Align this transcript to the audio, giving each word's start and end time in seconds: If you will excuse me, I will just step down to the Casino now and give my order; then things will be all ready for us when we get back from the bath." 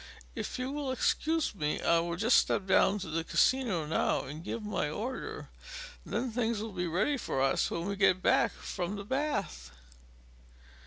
If 0.33 0.57
you 0.57 0.71
will 0.71 0.91
excuse 0.91 1.53
me, 1.53 1.79
I 1.79 1.99
will 1.99 2.15
just 2.15 2.37
step 2.39 2.65
down 2.65 2.97
to 3.01 3.07
the 3.07 3.23
Casino 3.23 3.85
now 3.85 4.21
and 4.23 4.43
give 4.43 4.63
my 4.63 4.89
order; 4.89 5.49
then 6.03 6.31
things 6.31 6.59
will 6.59 6.71
be 6.71 6.87
all 6.87 6.93
ready 6.93 7.17
for 7.17 7.39
us 7.39 7.69
when 7.69 7.85
we 7.85 7.95
get 7.95 8.19
back 8.19 8.51
from 8.51 8.95
the 8.95 9.03
bath." 9.05 9.69